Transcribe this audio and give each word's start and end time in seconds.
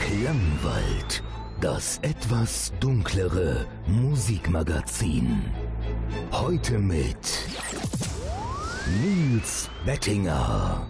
Klangwald, 0.00 1.22
das 1.60 1.98
etwas 2.02 2.72
dunklere 2.80 3.66
Musikmagazin. 3.86 5.44
Heute 6.32 6.78
mit 6.78 7.16
Nils 9.02 9.68
Bettinger. 9.84 10.86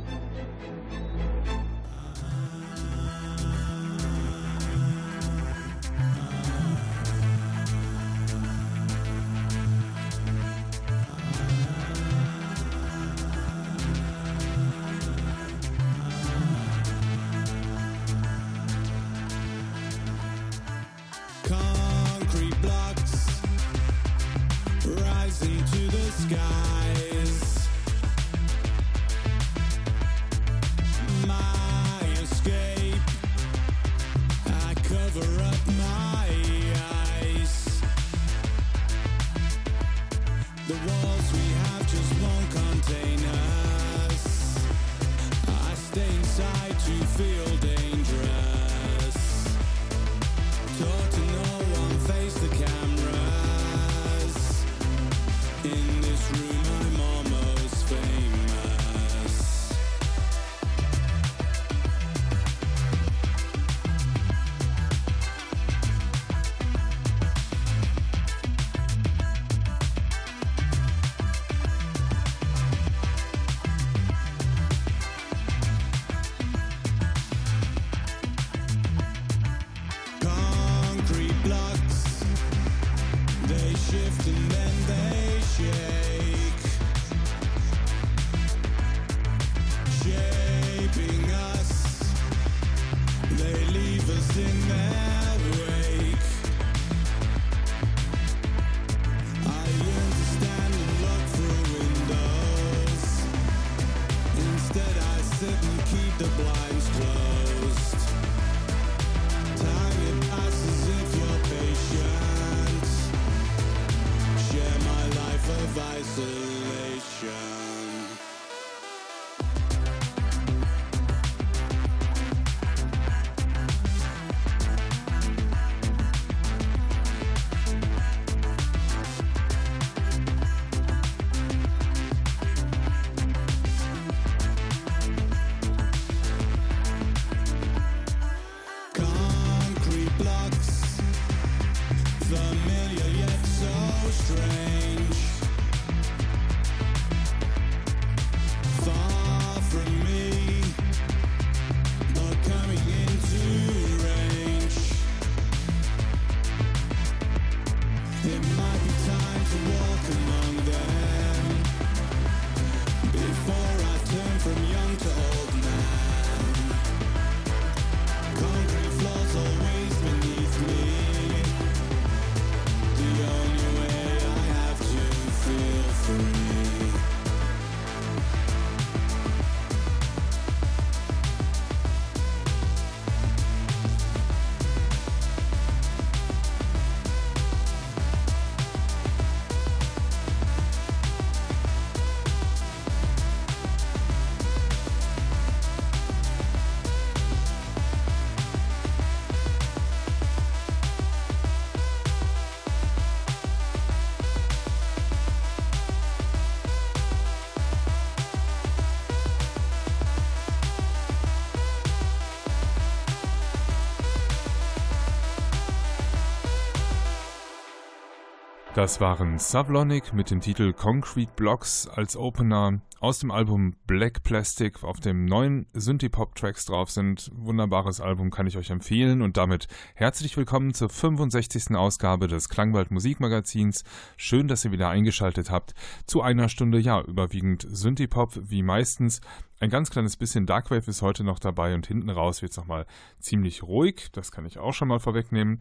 Das 218.78 219.00
waren 219.00 219.40
Savlonic 219.40 220.12
mit 220.12 220.30
dem 220.30 220.40
Titel 220.40 220.72
Concrete 220.72 221.32
Blocks 221.34 221.88
als 221.88 222.16
Opener 222.16 222.80
aus 223.00 223.18
dem 223.18 223.32
Album 223.32 223.74
Black 223.88 224.22
Plastic, 224.22 224.84
auf 224.84 225.00
dem 225.00 225.24
neuen 225.24 225.66
Synthie-Pop-Tracks 225.72 226.66
drauf 226.66 226.88
sind. 226.88 227.28
Wunderbares 227.34 228.00
Album 228.00 228.30
kann 228.30 228.46
ich 228.46 228.56
euch 228.56 228.70
empfehlen 228.70 229.20
und 229.20 229.36
damit 229.36 229.66
herzlich 229.96 230.36
willkommen 230.36 230.74
zur 230.74 230.90
65. 230.90 231.74
Ausgabe 231.74 232.28
des 232.28 232.48
Klangwald 232.48 232.92
Musikmagazins. 232.92 233.82
Schön, 234.16 234.46
dass 234.46 234.64
ihr 234.64 234.70
wieder 234.70 234.88
eingeschaltet 234.88 235.50
habt 235.50 235.74
zu 236.06 236.22
einer 236.22 236.48
Stunde, 236.48 236.78
ja, 236.78 237.00
überwiegend 237.00 237.66
Synthie-Pop 237.68 238.38
wie 238.44 238.62
meistens 238.62 239.20
ein 239.60 239.70
ganz 239.70 239.90
kleines 239.90 240.16
bisschen 240.16 240.46
Darkwave 240.46 240.88
ist 240.88 241.02
heute 241.02 241.24
noch 241.24 241.38
dabei 241.38 241.74
und 241.74 241.86
hinten 241.86 242.10
raus 242.10 242.42
wird 242.42 242.52
es 242.52 242.56
nochmal 242.56 242.86
ziemlich 243.18 243.62
ruhig. 243.62 244.08
Das 244.12 244.30
kann 244.30 244.46
ich 244.46 244.58
auch 244.58 244.72
schon 244.72 244.88
mal 244.88 245.00
vorwegnehmen. 245.00 245.58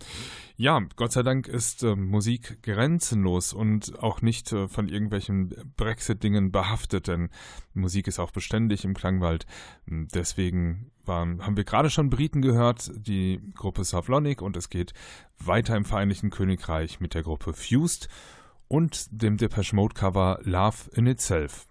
Ja, 0.55 0.81
Gott 0.95 1.11
sei 1.11 1.23
Dank 1.23 1.47
ist 1.47 1.83
äh, 1.83 1.95
Musik 1.95 2.61
grenzenlos 2.61 3.53
und 3.53 3.97
auch 3.99 4.21
nicht 4.21 4.51
äh, 4.51 4.67
von 4.67 4.87
irgendwelchen 4.87 5.73
Brexit-Dingen 5.77 6.51
behaftet, 6.51 7.07
denn 7.07 7.29
Musik 7.73 8.07
ist 8.07 8.19
auch 8.19 8.31
beständig 8.31 8.85
im 8.85 8.93
Klangwald. 8.93 9.45
Deswegen 9.87 10.91
waren, 11.05 11.43
haben 11.43 11.57
wir 11.57 11.63
gerade 11.63 11.89
schon 11.89 12.09
Briten 12.09 12.41
gehört, 12.41 12.91
die 12.95 13.41
Gruppe 13.55 13.83
Savlonic 13.83 14.41
und 14.41 14.57
es 14.57 14.69
geht 14.69 14.93
weiter 15.39 15.75
im 15.75 15.85
Vereinigten 15.85 16.29
Königreich 16.29 16.99
mit 16.99 17.13
der 17.13 17.23
Gruppe 17.23 17.53
Fused 17.53 18.09
und 18.67 19.07
dem 19.11 19.37
Depeche 19.37 19.75
Mode 19.75 19.93
Cover 19.93 20.39
Love 20.43 20.89
in 20.93 21.07
Itself. 21.07 21.67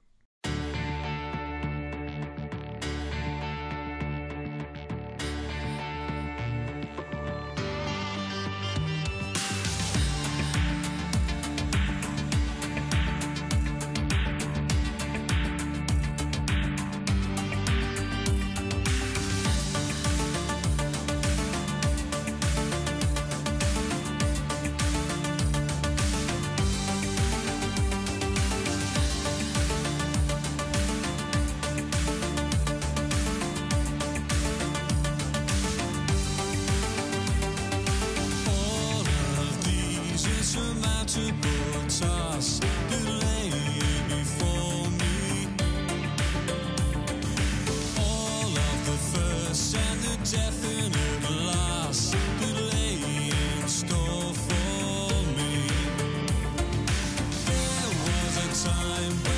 time. 58.66 59.35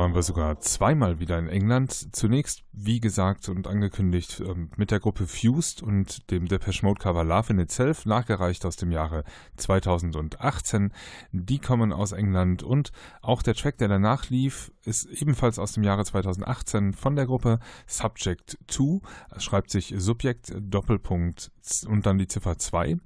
Waren 0.00 0.14
wir 0.14 0.22
sogar 0.22 0.58
zweimal 0.60 1.20
wieder 1.20 1.38
in 1.38 1.46
England. 1.46 2.16
Zunächst, 2.16 2.64
wie 2.72 3.00
gesagt 3.00 3.50
und 3.50 3.66
angekündigt, 3.66 4.40
ähm, 4.40 4.70
mit 4.78 4.90
der 4.90 4.98
Gruppe 4.98 5.26
Fused 5.26 5.82
und 5.82 6.30
dem 6.30 6.48
Depeche 6.48 6.86
Mode 6.86 6.98
Cover 6.98 7.22
Love 7.22 7.52
in 7.52 7.58
Itself, 7.58 8.06
nachgereicht 8.06 8.64
aus 8.64 8.76
dem 8.76 8.92
Jahre 8.92 9.24
2018. 9.58 10.94
Die 11.32 11.58
kommen 11.58 11.92
aus 11.92 12.12
England 12.12 12.62
und 12.62 12.92
auch 13.20 13.42
der 13.42 13.52
Track, 13.52 13.76
der 13.76 13.88
danach 13.88 14.30
lief, 14.30 14.72
ist 14.86 15.04
ebenfalls 15.04 15.58
aus 15.58 15.72
dem 15.72 15.82
Jahre 15.82 16.06
2018 16.06 16.94
von 16.94 17.14
der 17.14 17.26
Gruppe 17.26 17.58
Subject 17.86 18.56
2. 18.68 19.00
schreibt 19.36 19.70
sich 19.70 19.92
Subjekt 19.98 20.54
Doppelpunkt 20.58 21.52
und 21.86 22.06
dann 22.06 22.16
die 22.16 22.26
Ziffer 22.26 22.56
2. 22.56 22.96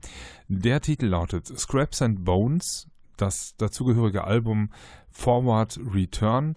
Der 0.47 0.81
Titel 0.81 1.07
lautet 1.07 1.49
Scraps 1.59 2.03
and 2.03 2.25
Bones 2.25 2.87
das 3.17 3.57
dazugehörige 3.57 4.25
Album 4.25 4.71
Forward 5.11 5.79
Return 5.93 6.57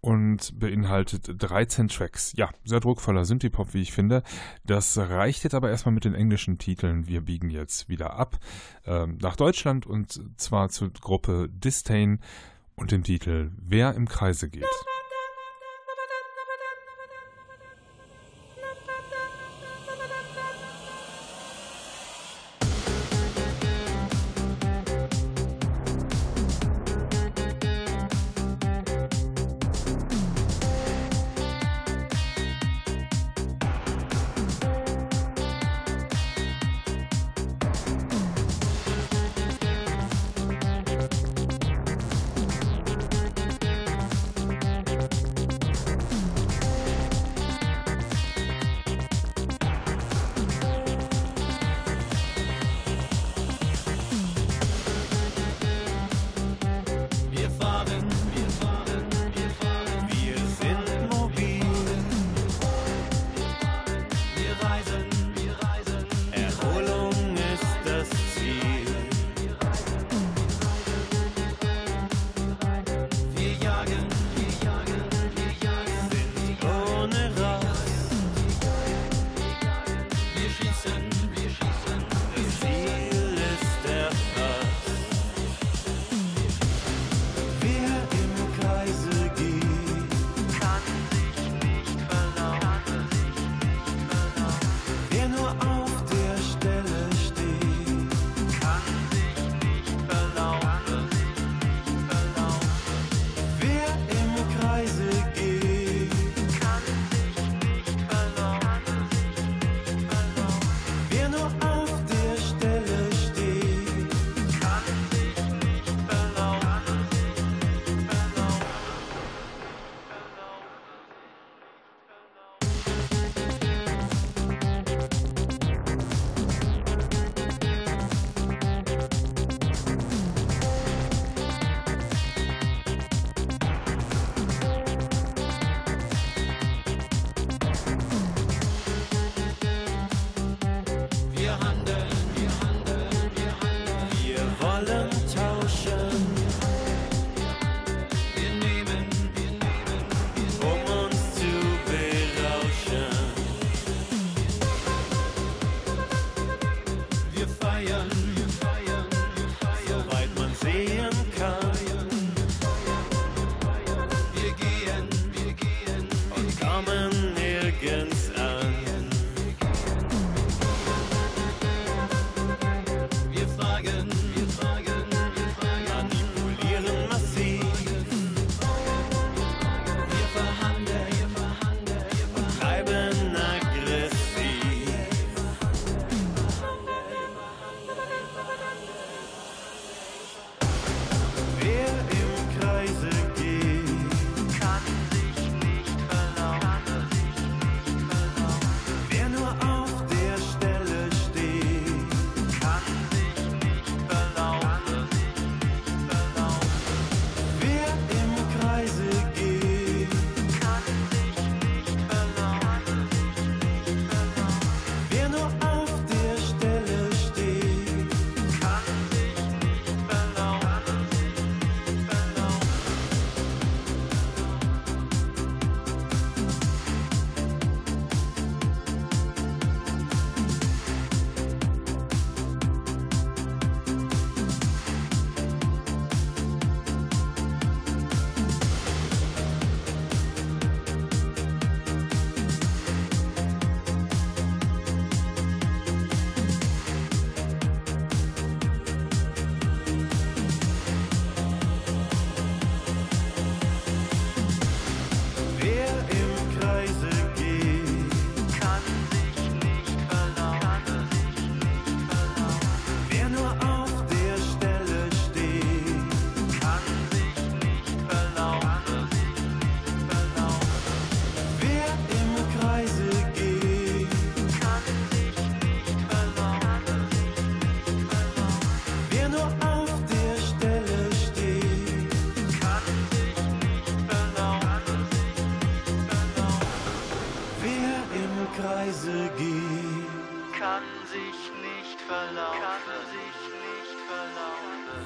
und 0.00 0.58
beinhaltet 0.58 1.30
13 1.36 1.88
Tracks. 1.88 2.32
Ja, 2.36 2.50
sehr 2.64 2.80
druckvoller 2.80 3.24
Synthie-Pop, 3.24 3.74
wie 3.74 3.82
ich 3.82 3.92
finde. 3.92 4.22
Das 4.64 4.96
reicht 4.96 5.44
jetzt 5.44 5.54
aber 5.54 5.70
erstmal 5.70 5.94
mit 5.94 6.04
den 6.04 6.14
englischen 6.14 6.58
Titeln. 6.58 7.08
Wir 7.08 7.20
biegen 7.22 7.50
jetzt 7.50 7.88
wieder 7.88 8.14
ab 8.14 8.38
äh, 8.84 9.06
nach 9.06 9.36
Deutschland 9.36 9.86
und 9.86 10.20
zwar 10.36 10.68
zur 10.68 10.90
Gruppe 10.90 11.48
Disdain 11.50 12.20
und 12.76 12.92
dem 12.92 13.02
Titel 13.02 13.50
Wer 13.56 13.94
im 13.94 14.06
Kreise 14.06 14.48
geht. 14.48 14.64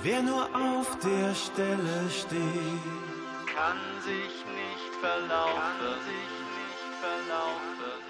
Wer 0.02 0.22
nur 0.22 0.44
auf 0.54 0.98
der 1.00 1.34
Stelle 1.34 2.08
steht, 2.08 2.40
kann 3.54 3.78
sich 4.02 4.34
nicht 4.60 4.94
verlaufen. 4.98 6.00
Sich 6.06 6.32
nicht 6.56 6.94
verlaufen. 7.02 8.09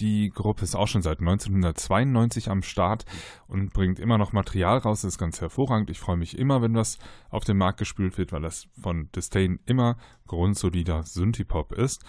Die 0.00 0.30
Gruppe 0.30 0.64
ist 0.64 0.74
auch 0.74 0.88
schon 0.88 1.02
seit 1.02 1.20
1992 1.20 2.50
am 2.50 2.62
Start 2.62 3.04
und 3.46 3.72
bringt 3.72 3.98
immer 3.98 4.18
noch 4.18 4.32
Material 4.32 4.78
raus. 4.78 5.02
Das 5.02 5.14
ist 5.14 5.18
ganz 5.18 5.40
hervorragend. 5.40 5.90
Ich 5.90 6.00
freue 6.00 6.16
mich 6.16 6.36
immer, 6.36 6.62
wenn 6.62 6.74
was 6.74 6.98
auf 7.30 7.44
den 7.44 7.56
Markt 7.56 7.78
gespült 7.78 8.18
wird, 8.18 8.32
weil 8.32 8.42
das 8.42 8.66
von 8.80 9.10
Disdain 9.12 9.60
immer 9.66 9.96
grundsolider 10.26 11.04
Synthipop 11.04 11.72
ist. 11.72 12.02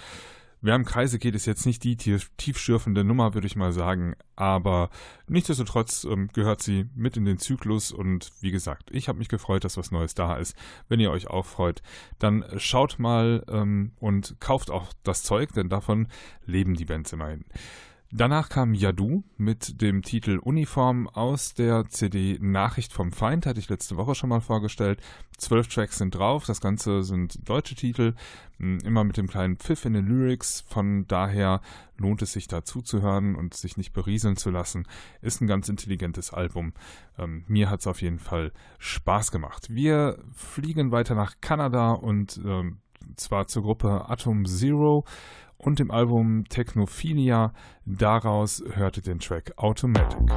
Kreise 0.85 1.19
geht, 1.19 1.35
ist 1.35 1.45
jetzt 1.45 1.65
nicht 1.65 1.83
die 1.83 1.95
tiefschürfende 1.95 3.03
Nummer, 3.03 3.33
würde 3.33 3.47
ich 3.47 3.55
mal 3.55 3.71
sagen, 3.71 4.15
aber 4.35 4.89
nichtsdestotrotz 5.27 6.03
ähm, 6.05 6.29
gehört 6.33 6.61
sie 6.61 6.89
mit 6.95 7.17
in 7.17 7.25
den 7.25 7.37
Zyklus 7.37 7.91
und 7.91 8.31
wie 8.41 8.51
gesagt, 8.51 8.89
ich 8.91 9.07
habe 9.07 9.19
mich 9.19 9.29
gefreut, 9.29 9.63
dass 9.63 9.77
was 9.77 9.91
Neues 9.91 10.15
da 10.15 10.37
ist. 10.37 10.55
Wenn 10.87 10.99
ihr 10.99 11.11
euch 11.11 11.27
auch 11.27 11.45
freut, 11.45 11.81
dann 12.19 12.45
schaut 12.57 12.99
mal 12.99 13.43
ähm, 13.49 13.91
und 13.99 14.35
kauft 14.39 14.71
auch 14.71 14.93
das 15.03 15.23
Zeug, 15.23 15.53
denn 15.53 15.69
davon 15.69 16.07
leben 16.45 16.75
die 16.75 16.85
Bands 16.85 17.13
immerhin. 17.13 17.45
Danach 18.11 18.49
kam 18.49 18.75
Yadu 18.75 19.23
mit 19.35 19.81
dem 19.81 20.03
Titel 20.03 20.37
Uniform 20.37 21.07
aus 21.09 21.55
der 21.55 21.85
CD 21.87 22.37
Nachricht 22.39 22.93
vom 22.93 23.11
Feind, 23.11 23.45
hatte 23.45 23.59
ich 23.59 23.67
letzte 23.67 23.97
Woche 23.97 24.13
schon 24.13 24.29
mal 24.29 24.41
vorgestellt. 24.41 25.01
Zwölf 25.37 25.67
Tracks 25.67 25.97
sind 25.97 26.13
drauf, 26.13 26.45
das 26.45 26.61
Ganze 26.61 27.03
sind 27.03 27.49
deutsche 27.49 27.75
Titel, 27.75 28.13
hm, 28.57 28.79
immer 28.85 29.03
mit 29.03 29.17
dem 29.17 29.27
kleinen 29.27 29.57
Pfiff 29.57 29.85
in 29.85 29.93
den 29.93 30.05
Lyrics, 30.05 30.61
von 30.61 31.07
daher 31.07 31.61
lohnt 31.97 32.21
es 32.21 32.33
sich 32.33 32.47
da 32.47 32.63
zuzuhören 32.63 33.35
und 33.35 33.55
sich 33.55 33.75
nicht 33.75 33.91
berieseln 33.91 34.37
zu 34.37 34.51
lassen. 34.51 34.87
Ist 35.21 35.41
ein 35.41 35.47
ganz 35.47 35.67
intelligentes 35.67 36.31
Album. 36.31 36.73
Ähm, 37.17 37.43
mir 37.47 37.69
hat 37.69 37.81
es 37.81 37.87
auf 37.87 38.01
jeden 38.01 38.19
Fall 38.19 38.51
Spaß 38.77 39.31
gemacht. 39.31 39.67
Wir 39.69 40.19
fliegen 40.33 40.91
weiter 40.91 41.15
nach 41.15 41.35
Kanada 41.41 41.93
und 41.93 42.39
ähm, 42.45 42.77
zwar 43.15 43.47
zur 43.47 43.63
Gruppe 43.63 44.09
Atom 44.09 44.45
Zero 44.45 45.05
und 45.65 45.79
dem 45.79 45.89
Album 45.91 46.45
Technophilia. 46.47 47.51
Daraus 47.85 48.63
hörte 48.73 49.01
den 49.01 49.19
Track 49.19 49.53
Automatic. 49.57 50.31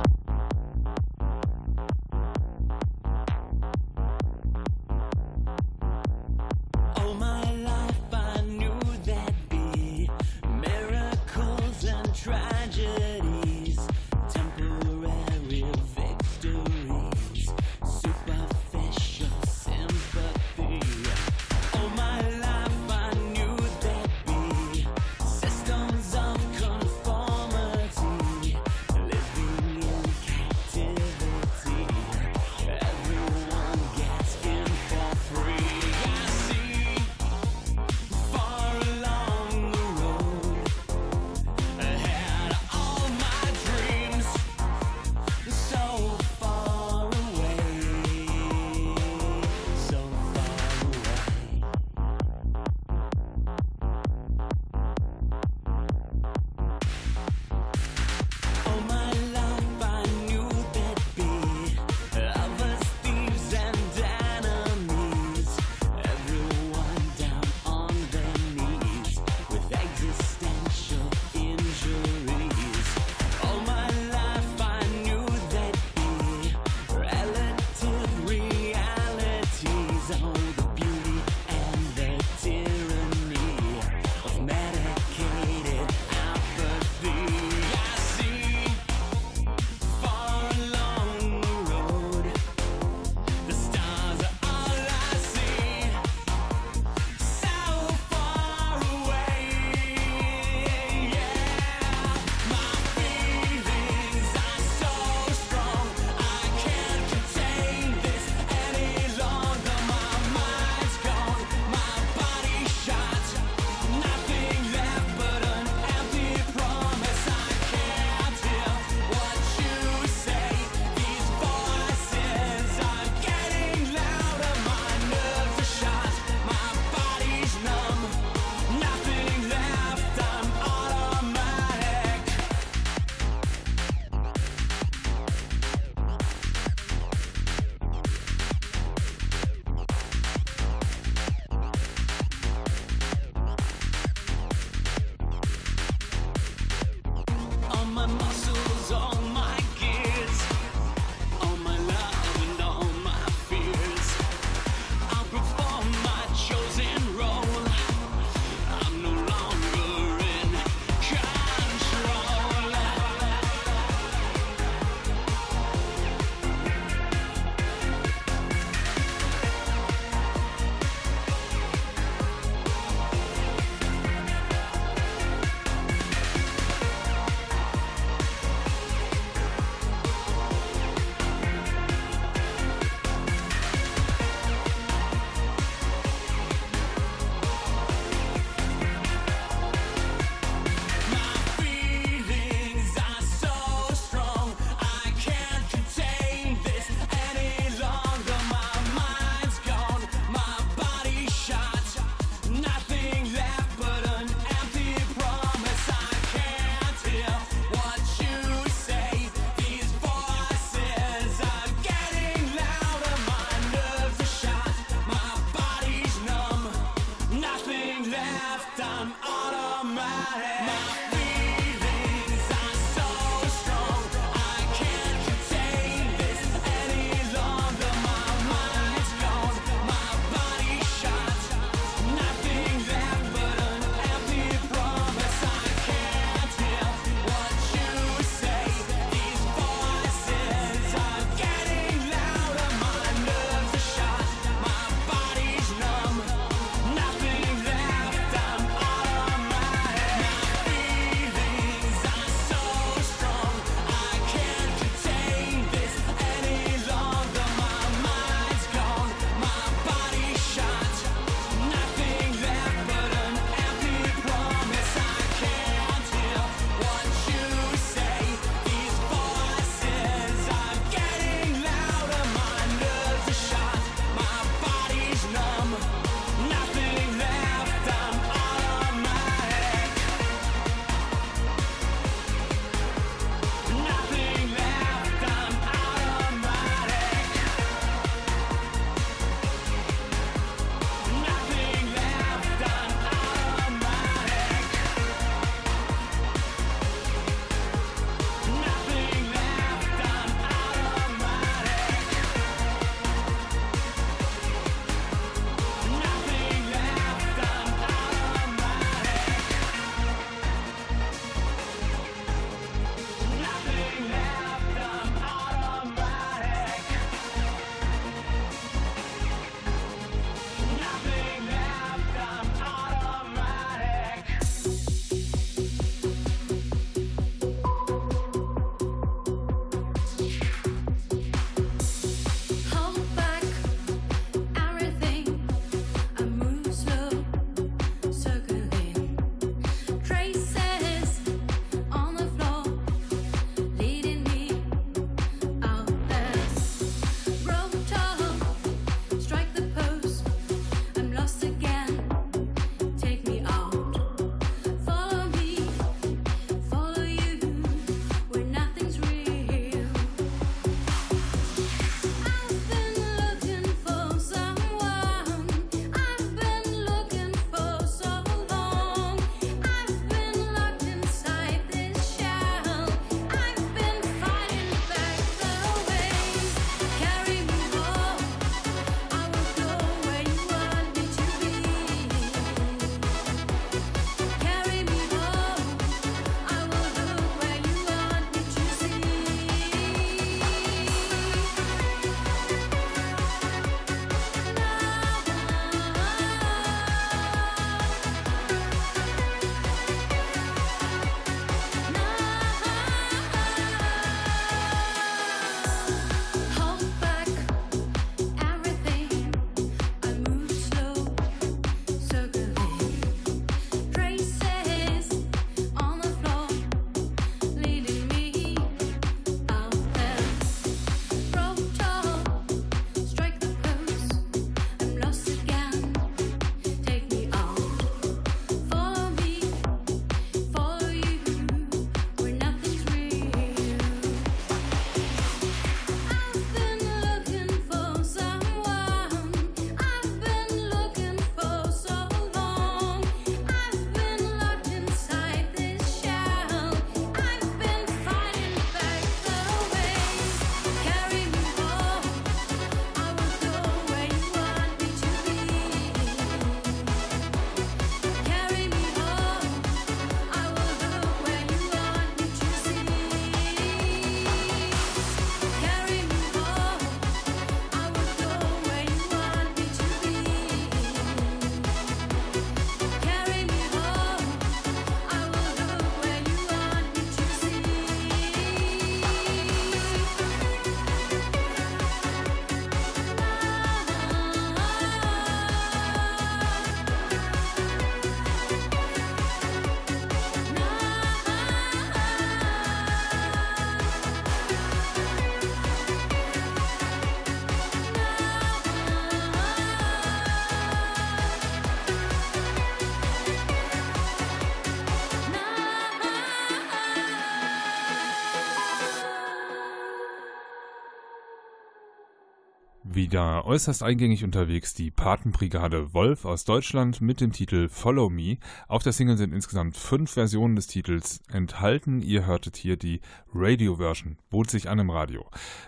Wieder 513.09 513.47
äußerst 513.47 513.83
eingängig 513.83 514.23
unterwegs 514.23 514.75
die 514.75 514.91
Patenbrigade 514.91 515.95
Wolf 515.95 516.27
aus 516.27 516.45
Deutschland 516.45 517.01
mit 517.01 517.23
dem 517.23 517.33
Titel 517.33 517.71
Follow 517.71 518.11
Me. 518.11 518.37
Auf 518.67 518.83
der 518.83 518.93
Single 518.93 519.17
sind 519.17 519.33
insgesamt 519.33 519.79
fünf 519.79 520.11
Versionen 520.11 520.57
des 520.57 520.67
Titels 520.67 521.23
enthalten. 521.33 522.03
Ihr 522.03 522.27
hörtet 522.27 522.59
hier 522.59 522.77
die 522.77 523.01
Radio-Version, 523.33 524.19
bot 524.29 524.51
sich 524.51 524.69
an 524.69 524.79
im 524.79 524.91
Radio. 524.91 525.25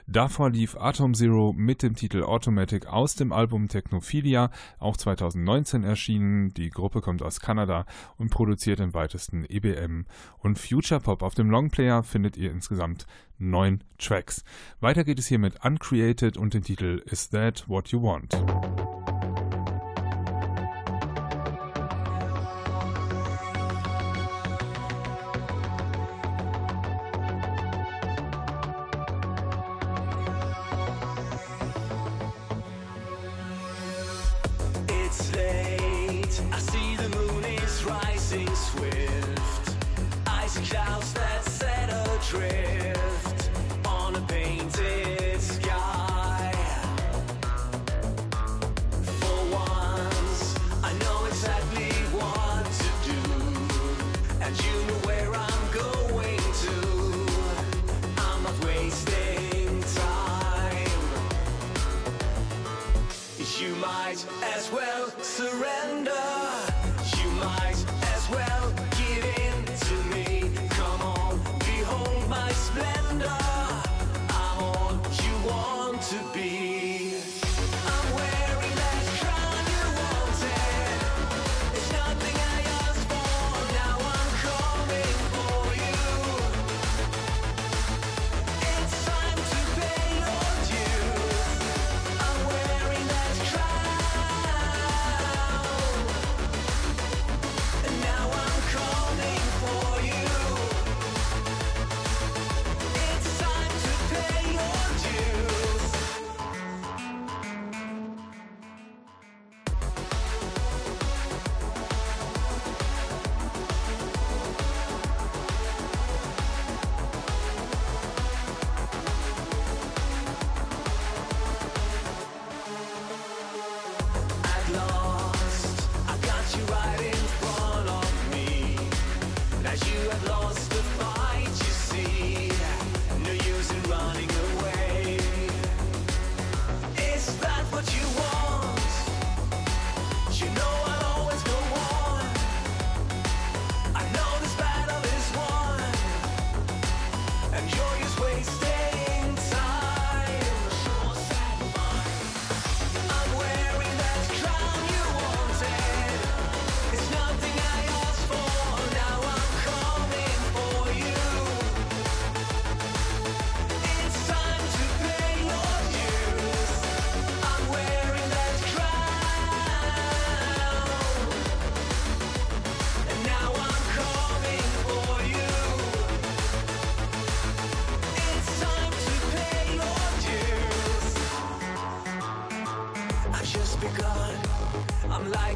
Davor 0.06 0.50
lief 0.50 0.76
Atom 0.76 1.14
Zero 1.14 1.54
mit 1.56 1.82
dem 1.82 1.94
Titel 1.94 2.24
Automatic 2.24 2.86
aus 2.86 3.14
dem 3.14 3.32
Album 3.32 3.68
Technophilia, 3.68 4.50
auch 4.78 4.98
2019 4.98 5.82
erschienen. 5.82 6.52
Die 6.52 6.68
Gruppe 6.68 7.00
kommt 7.00 7.22
aus 7.22 7.40
Kanada 7.40 7.86
und 8.18 8.30
produziert 8.30 8.80
im 8.80 8.92
weitesten 8.92 9.46
EBM 9.48 10.04
und 10.40 10.58
Future 10.58 11.00
Pop. 11.00 11.22
Auf 11.22 11.34
dem 11.34 11.48
Longplayer 11.48 12.02
findet 12.02 12.36
ihr 12.36 12.50
insgesamt 12.50 13.06
neun 13.40 13.82
Tracks. 13.98 14.44
Weiter 14.80 15.04
geht 15.04 15.18
es 15.18 15.26
hier 15.26 15.38
mit 15.38 15.64
Uncreated 15.64 16.36
und 16.36 16.54
dem 16.54 16.62
Titel 16.62 17.02
Is 17.06 17.30
That 17.30 17.68
What 17.68 17.88
You 17.88 18.02
Want? 18.02 18.36
clouds 40.70 41.12
that 41.14 41.44
set 41.44 41.90
a 41.90 42.02
adrift. 42.14 42.89
You 63.40 63.74
might 63.76 64.22
as 64.54 64.70
well 64.70 65.08
surrender. 65.22 66.10
You 67.16 67.30
might 67.40 67.86
as 68.14 68.28
well. 68.28 68.59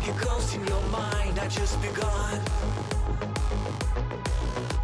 like 0.06 0.22
a 0.22 0.24
ghost 0.24 0.54
in 0.54 0.66
your 0.66 0.80
mind 0.88 1.38
I've 1.38 1.50
just 1.50 1.80
begun. 1.80 2.40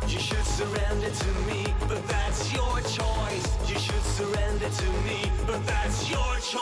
You 0.09 0.19
should 0.19 0.45
surrender 0.45 1.11
to 1.11 1.33
me, 1.47 1.67
but 1.89 2.07
that's 2.09 2.53
your 2.53 2.81
choice. 2.81 3.71
You 3.71 3.79
should 3.79 4.03
surrender 4.03 4.69
to 4.69 4.91
me, 5.05 5.31
but 5.47 5.65
that's 5.67 6.11
your 6.11 6.35
choice. 6.37 6.60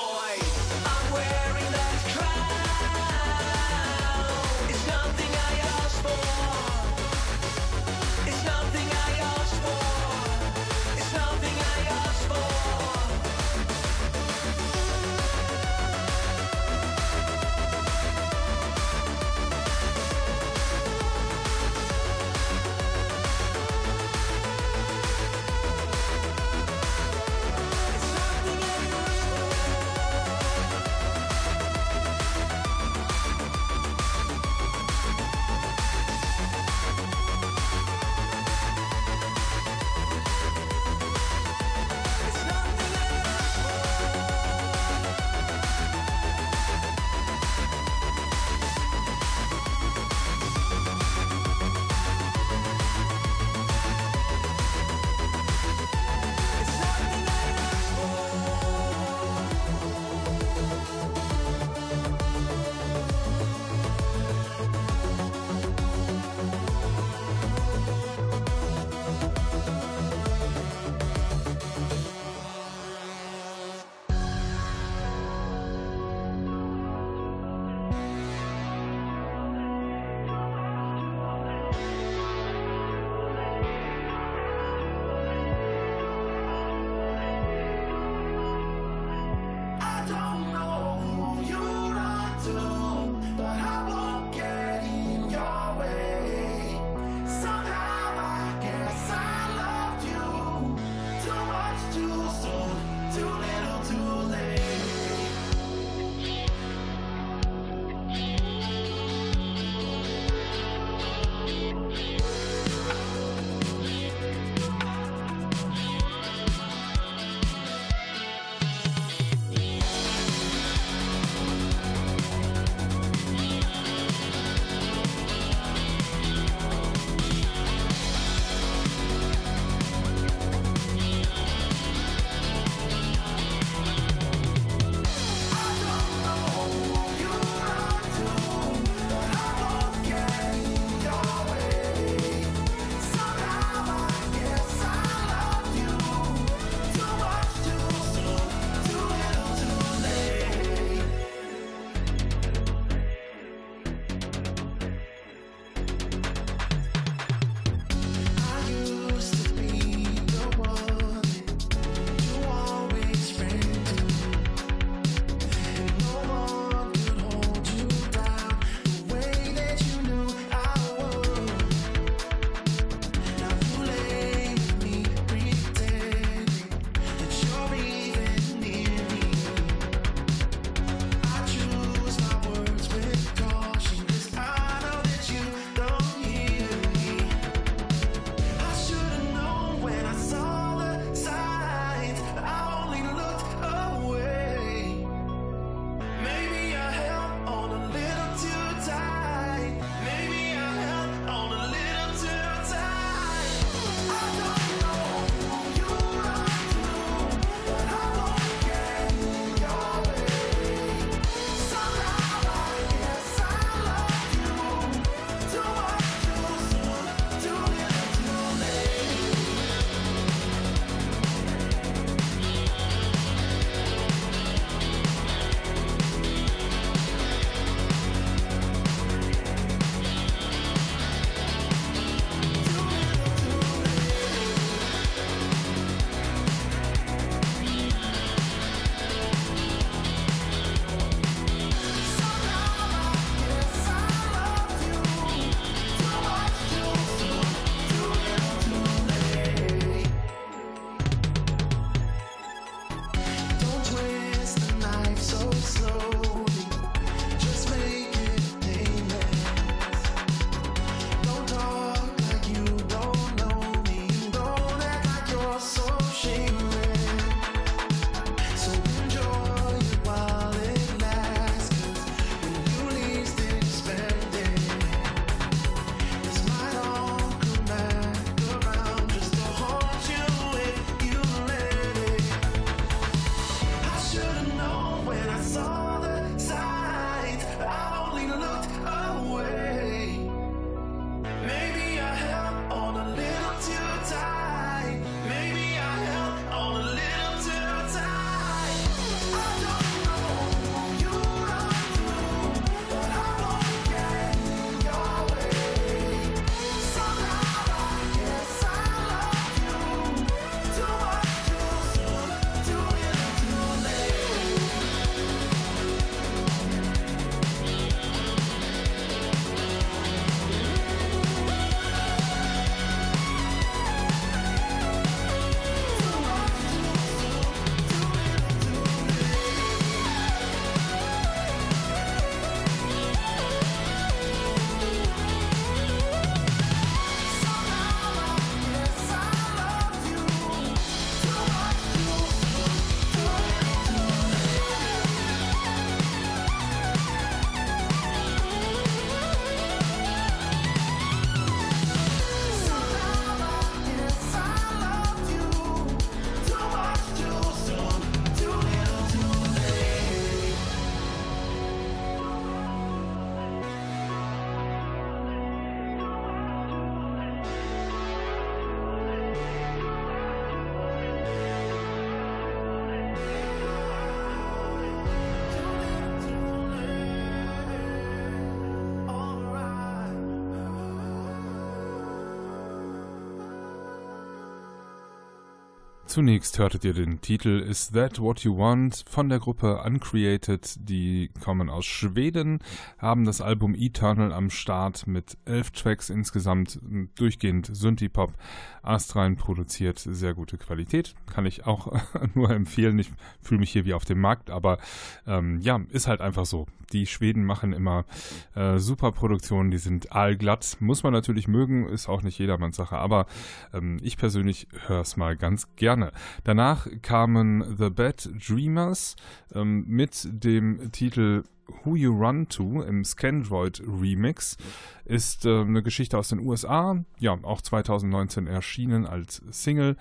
Zunächst 386.18 386.58
hörtet 386.58 386.84
ihr 386.84 386.94
den 386.94 387.20
Titel 387.20 387.60
Is 387.60 387.92
That 387.92 388.18
What 388.18 388.40
You 388.40 388.58
Want 388.58 389.04
von 389.08 389.28
der 389.28 389.38
Gruppe 389.38 389.80
Uncreated. 389.84 390.76
Die 390.80 391.30
kommen 391.44 391.70
aus 391.70 391.86
Schweden, 391.86 392.58
haben 392.98 393.24
das 393.24 393.40
Album 393.40 393.76
Eternal 393.76 394.32
am 394.32 394.50
Start 394.50 395.06
mit 395.06 395.38
elf 395.44 395.70
Tracks 395.70 396.10
insgesamt, 396.10 396.80
durchgehend 397.14 397.70
Synthie-Pop, 397.72 398.34
astrein 398.82 399.36
produziert, 399.36 400.00
sehr 400.00 400.34
gute 400.34 400.58
Qualität. 400.58 401.14
Kann 401.32 401.46
ich 401.46 401.66
auch 401.66 401.92
nur 402.34 402.50
empfehlen. 402.50 402.98
Ich 402.98 403.12
fühle 403.40 403.60
mich 403.60 403.70
hier 403.70 403.84
wie 403.84 403.94
auf 403.94 404.04
dem 404.04 404.20
Markt, 404.20 404.50
aber 404.50 404.78
ähm, 405.24 405.60
ja, 405.60 405.80
ist 405.90 406.08
halt 406.08 406.20
einfach 406.20 406.46
so. 406.46 406.66
Die 406.92 407.06
Schweden 407.06 407.44
machen 407.44 407.74
immer 407.74 408.06
äh, 408.54 408.78
super 408.78 409.12
Produktionen, 409.12 409.70
die 409.70 409.78
sind 409.78 410.12
allglatt. 410.12 410.78
Muss 410.80 411.02
man 411.02 411.12
natürlich 411.12 411.46
mögen, 411.46 411.86
ist 411.86 412.08
auch 412.08 412.22
nicht 412.22 412.38
jedermanns 412.38 412.76
Sache, 412.76 412.96
aber 412.96 413.26
ähm, 413.74 413.98
ich 414.02 414.16
persönlich 414.16 414.68
höre 414.86 415.02
es 415.02 415.18
mal 415.18 415.36
ganz 415.36 415.76
gerne. 415.76 416.07
Danach 416.44 416.86
kamen 417.02 417.76
The 417.76 417.90
Bad 417.90 418.28
Dreamers 418.46 419.16
ähm, 419.54 419.84
mit 419.86 420.28
dem 420.30 420.92
Titel 420.92 421.44
Who 421.84 421.96
You 421.96 422.12
Run 422.12 422.48
To 422.48 422.82
im 422.82 423.04
Scandroid 423.04 423.82
Remix 423.86 424.56
ist 425.04 425.44
äh, 425.44 425.60
eine 425.60 425.82
Geschichte 425.82 426.18
aus 426.18 426.28
den 426.28 426.40
USA, 426.40 427.04
ja, 427.18 427.38
auch 427.42 427.60
2019 427.60 428.46
erschienen 428.46 429.06
als 429.06 429.42
Single. 429.50 429.96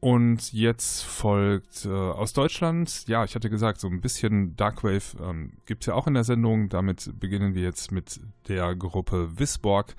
Und 0.00 0.52
jetzt 0.52 1.02
folgt 1.02 1.84
äh, 1.84 1.88
aus 1.88 2.32
Deutschland, 2.32 3.08
ja, 3.08 3.24
ich 3.24 3.34
hatte 3.34 3.50
gesagt, 3.50 3.80
so 3.80 3.88
ein 3.88 4.00
bisschen 4.00 4.54
Darkwave 4.54 5.16
ähm, 5.20 5.54
gibt 5.66 5.82
es 5.82 5.86
ja 5.86 5.94
auch 5.94 6.06
in 6.06 6.14
der 6.14 6.22
Sendung. 6.22 6.68
Damit 6.68 7.18
beginnen 7.18 7.54
wir 7.54 7.62
jetzt 7.62 7.90
mit 7.90 8.20
der 8.46 8.76
Gruppe 8.76 9.40
Wisborg 9.40 9.96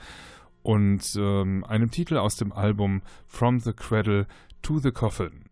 und 0.63 1.15
ähm, 1.17 1.65
einem 1.65 1.91
Titel 1.91 2.15
aus 2.15 2.37
dem 2.37 2.53
Album 2.53 3.01
From 3.27 3.59
the 3.59 3.73
Cradle 3.73 4.25
to 4.63 4.79
the 4.79 4.91
Coffin. 4.91 5.48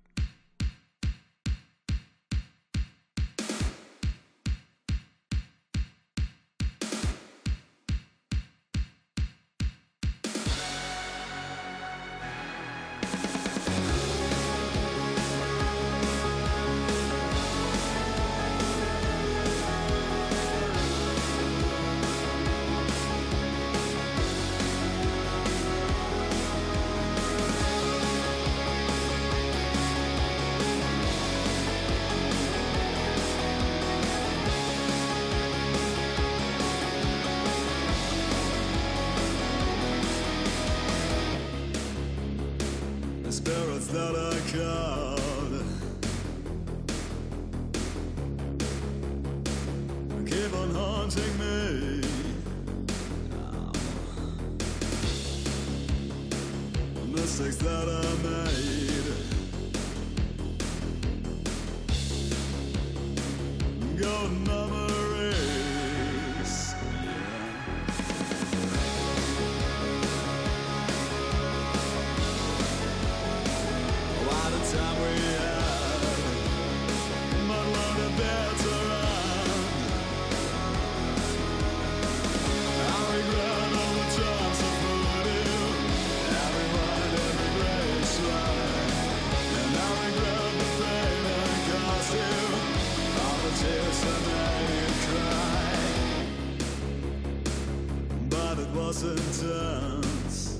doors 98.87 99.03
and 99.03 99.19
turns. 99.41 100.59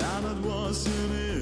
And 0.00 0.26
it 0.26 0.38
was 0.44 0.86
in 0.86 1.16
it. 1.16 1.39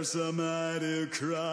Tears 0.00 0.14
a 0.14 0.32
mighty 0.32 1.06
cry. 1.08 1.49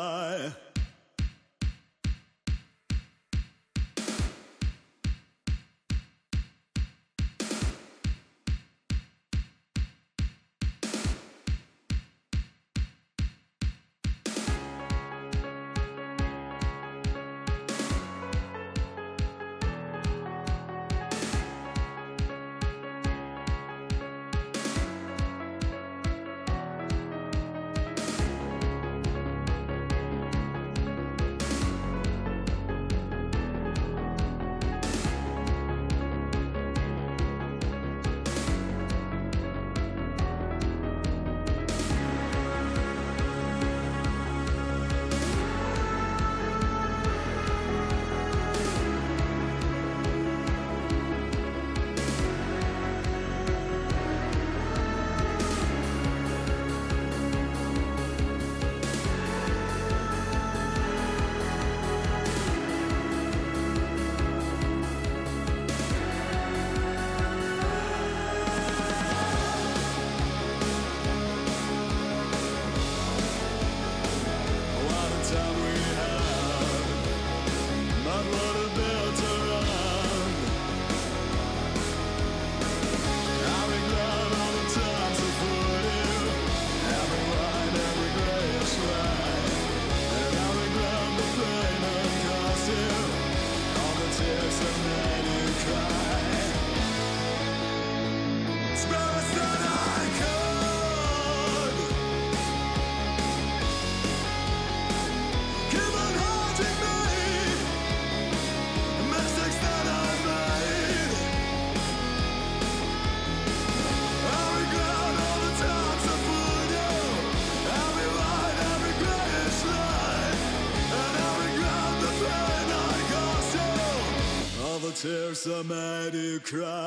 somebody 125.47 126.39
cry. 126.39 126.86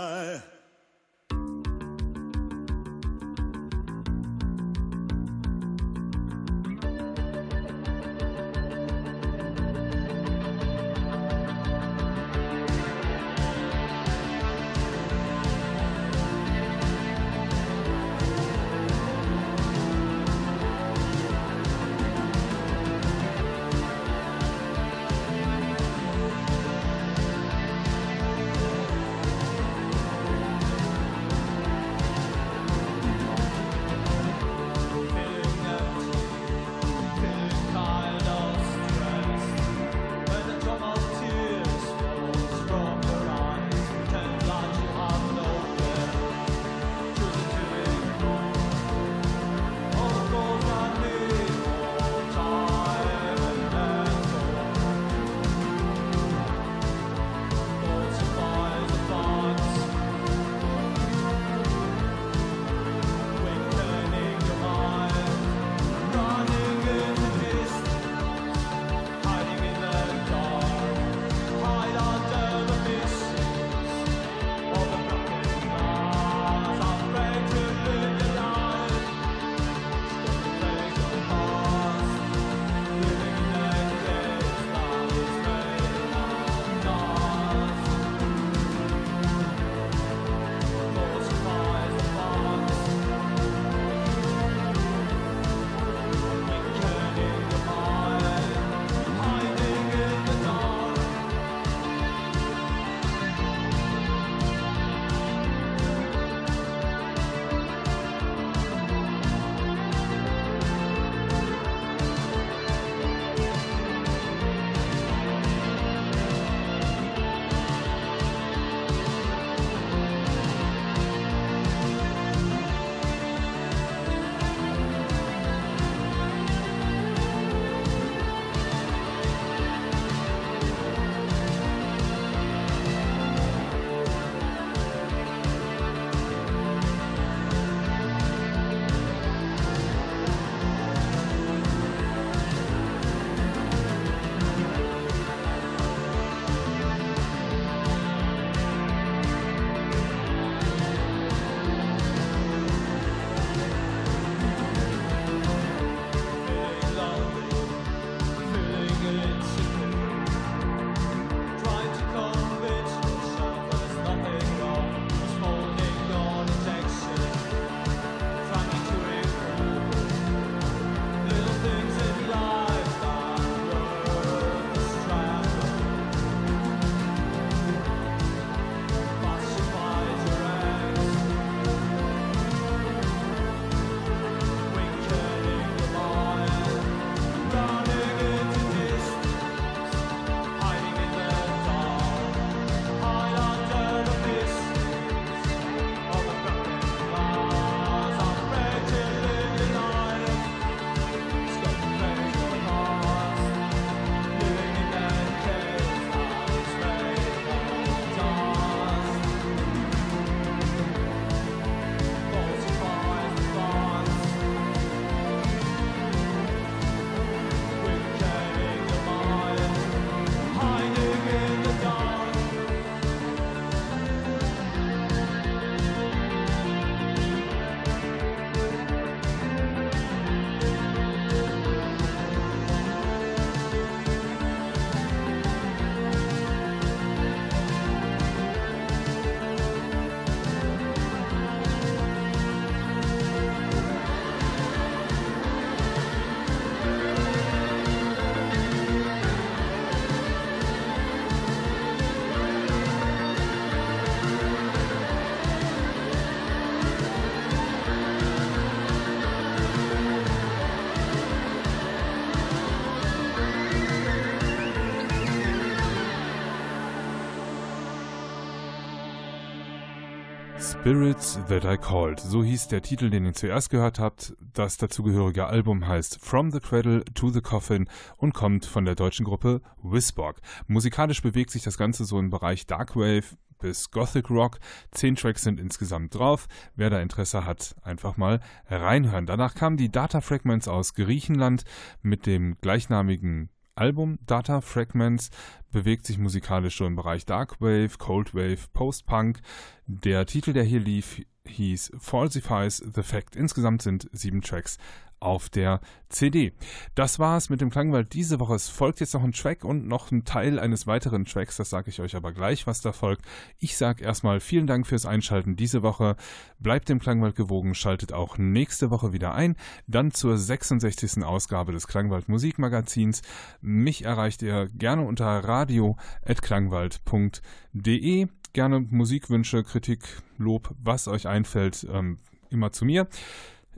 Spirits 270.71 271.39
That 271.49 271.65
I 271.65 271.77
Called. 271.77 272.21
So 272.21 272.45
hieß 272.45 272.69
der 272.69 272.81
Titel, 272.81 273.11
den 273.11 273.25
ihr 273.25 273.33
zuerst 273.33 273.71
gehört 273.71 273.99
habt. 273.99 274.35
Das 274.53 274.77
dazugehörige 274.77 275.47
Album 275.47 275.87
heißt 275.87 276.25
From 276.25 276.53
the 276.53 276.61
Cradle 276.61 277.05
to 277.15 277.31
the 277.31 277.41
Coffin 277.41 277.89
und 278.17 278.35
kommt 278.35 278.67
von 278.67 278.85
der 278.85 278.95
deutschen 278.95 279.25
Gruppe 279.25 279.63
Wisborg. 279.83 280.41
Musikalisch 280.69 281.23
bewegt 281.23 281.51
sich 281.51 281.65
das 281.65 281.77
Ganze 281.77 282.05
so 282.05 282.19
im 282.19 282.31
Bereich 282.31 282.67
Darkwave 282.67 283.25
bis 283.59 283.91
Gothic 283.91 284.31
Rock. 284.31 284.61
Zehn 284.93 285.17
Tracks 285.17 285.43
sind 285.43 285.59
insgesamt 285.59 286.15
drauf. 286.15 286.47
Wer 286.77 286.89
da 286.89 287.01
Interesse 287.01 287.45
hat, 287.45 287.75
einfach 287.83 288.17
mal 288.17 288.41
reinhören. 288.69 289.27
Danach 289.27 289.55
kamen 289.55 289.77
die 289.77 289.91
Data 289.91 290.21
Fragments 290.21 290.69
aus 290.69 290.95
Griechenland 290.95 291.65
mit 292.03 292.27
dem 292.27 292.57
gleichnamigen 292.61 293.51
Album 293.81 294.19
Data 294.27 294.61
Fragments 294.61 295.31
bewegt 295.73 296.05
sich 296.05 296.19
musikalisch 296.19 296.77
so 296.77 296.85
im 296.85 296.97
Bereich 296.97 297.25
Darkwave, 297.25 297.97
Coldwave, 297.97 298.69
Post-Punk. 298.75 299.41
Der 299.87 300.27
Titel, 300.27 300.53
der 300.53 300.65
hier 300.65 300.81
lief, 300.81 301.23
hieß 301.47 301.93
Falsifies 301.99 302.77
the 302.77 303.03
Fact. 303.03 303.37
Insgesamt 303.37 303.81
sind 303.81 304.11
sieben 304.13 304.43
Tracks 304.43 304.77
auf 305.21 305.49
der 305.49 305.81
CD. 306.09 306.53
Das 306.95 307.19
war's 307.19 307.51
mit 307.51 307.61
dem 307.61 307.71
Klangwald 307.71 308.13
diese 308.15 308.41
Woche. 308.41 308.55
Es 308.55 308.69
folgt 308.69 309.01
jetzt 309.01 309.15
noch 309.15 309.23
ein 309.23 309.33
Track 309.33 309.65
und 309.65 309.87
noch 309.87 310.11
ein 310.11 310.25
Teil 310.25 310.59
eines 310.59 310.87
weiteren 310.87 311.25
Tracks. 311.25 311.57
Das 311.57 311.71
sage 311.71 311.91
ich 311.91 312.01
euch 312.01 312.17
aber 312.17 312.33
gleich, 312.33 312.67
was 312.67 312.81
da 312.81 312.93
folgt. 312.93 313.25
Ich 313.59 313.77
sage 313.77 314.03
erstmal 314.03 314.41
vielen 314.41 314.67
Dank 314.67 314.87
fürs 314.87 315.07
Einschalten 315.07 315.57
diese 315.57 315.83
Woche. 315.83 316.17
Bleibt 316.59 316.89
dem 316.89 316.99
Klangwald 316.99 317.37
gewogen, 317.37 317.75
schaltet 317.75 318.13
auch 318.13 318.39
nächste 318.39 318.91
Woche 318.91 319.13
wieder 319.13 319.35
ein. 319.35 319.57
Dann 319.87 320.11
zur 320.11 320.37
66. 320.37 321.23
Ausgabe 321.23 321.73
des 321.73 321.87
Klangwald 321.87 322.29
Musikmagazins. 322.29 323.23
Mich 323.61 324.05
erreicht 324.05 324.43
ihr 324.43 324.69
gerne 324.69 325.03
unter 325.03 325.27
radio.klangwald.de. 325.27 328.27
Gerne 328.53 328.81
Musikwünsche, 328.81 329.63
Kritik, 329.63 330.01
Lob, 330.37 330.75
was 330.83 331.07
euch 331.07 331.29
einfällt, 331.29 331.87
ähm, 331.89 332.19
immer 332.51 332.73
zu 332.73 332.85
mir. 332.85 333.07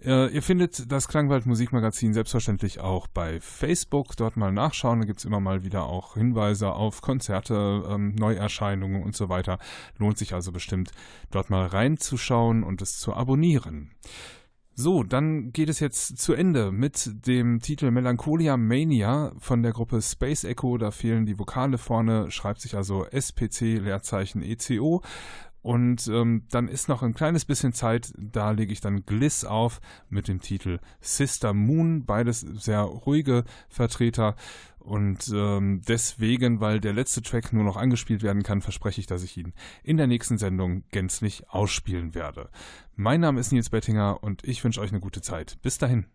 Äh, 0.05 0.29
ihr 0.35 0.43
findet 0.43 0.91
das 0.91 1.07
Klangwald 1.07 1.47
Musikmagazin 1.47 2.13
selbstverständlich 2.13 2.81
auch 2.81 3.07
bei 3.07 3.41
Facebook. 3.41 4.17
Dort 4.17 4.37
mal 4.37 4.53
nachschauen. 4.53 5.01
Da 5.01 5.07
gibt 5.07 5.21
es 5.21 5.25
immer 5.25 5.41
mal 5.41 5.63
wieder 5.63 5.85
auch 5.85 6.15
Hinweise 6.15 6.73
auf 6.73 7.03
Konzerte, 7.03 7.85
ähm, 7.89 8.15
Neuerscheinungen 8.17 9.03
und 9.03 9.15
so 9.15 9.29
weiter. 9.29 9.59
Lohnt 9.99 10.19
sich 10.19 10.35
also 10.35 10.51
bestimmt, 10.51 10.91
dort 11.31 11.51
mal 11.51 11.67
reinzuschauen 11.67 12.65
und 12.65 12.83
es 12.83 12.99
zu 12.99 13.15
abonnieren. 13.15 13.93
So, 14.75 15.03
dann 15.03 15.53
geht 15.53 15.69
es 15.69 15.81
jetzt 15.81 16.19
zu 16.19 16.33
Ende 16.33 16.73
mit 16.73 17.27
dem 17.27 17.61
Titel 17.61 17.91
Melancholia 17.91 18.57
Mania 18.57 19.33
von 19.39 19.63
der 19.63 19.73
Gruppe 19.73 20.01
Space 20.01 20.45
Echo. 20.45 20.79
Da 20.79 20.91
fehlen 20.91 21.27
die 21.27 21.39
Vokale 21.39 21.77
vorne, 21.77 22.31
schreibt 22.31 22.63
sich 22.63 22.75
also 22.75 23.05
SPC 23.05 23.79
Leerzeichen 23.79 24.43
ECO. 24.43 25.03
Und 25.63 26.09
ähm, 26.09 26.43
dann 26.51 26.69
ist 26.69 26.89
noch 26.89 27.03
ein 27.03 27.15
kleines 27.15 27.45
bisschen 27.45 27.73
Zeit, 27.73 28.13
da 28.19 28.51
lege 28.51 28.73
ich 28.73 28.81
dann 28.81 29.07
Gliss 29.07 29.45
auf 29.45 29.81
mit 30.11 30.27
dem 30.27 30.41
Titel 30.41 30.81
Sister 31.01 31.55
Moon, 31.55 32.05
beides 32.05 32.41
sehr 32.41 32.81
ruhige 32.81 33.45
Vertreter. 33.69 34.35
Und 34.81 35.31
ähm, 35.33 35.81
deswegen, 35.87 36.61
weil 36.61 36.81
der 36.81 36.93
letzte 36.93 37.23
Track 37.23 37.53
nur 37.53 37.63
noch 37.63 37.77
angespielt 37.77 38.25
werden 38.25 38.43
kann, 38.43 38.63
verspreche 38.63 39.01
ich, 39.01 39.07
dass 39.07 39.23
ich 39.23 39.37
ihn 39.37 39.53
in 39.85 39.97
der 39.97 40.09
nächsten 40.09 40.39
Sendung 40.39 40.83
gänzlich 40.91 41.49
ausspielen 41.51 42.17
werde. 42.17 42.51
Mein 42.97 43.21
Name 43.21 43.39
ist 43.39 43.53
Nils 43.53 43.71
Bettinger 43.71 44.19
und 44.23 44.43
ich 44.45 44.65
wünsche 44.65 44.81
euch 44.81 44.91
eine 44.91 45.01
gute 45.01 45.23
Zeit. 45.23 45.59
Bis 45.63 45.79
dahin. 45.79 46.07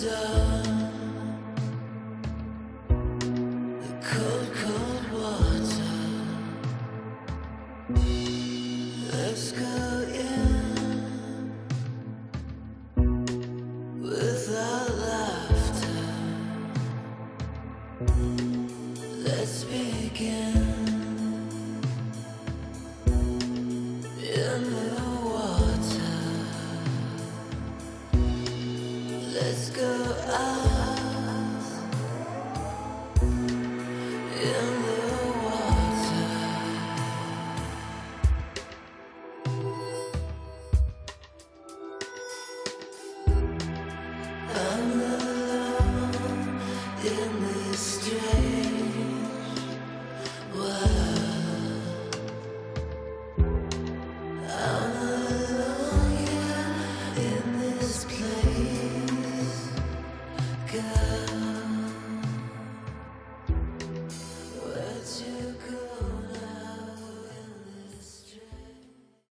Down 0.00 0.41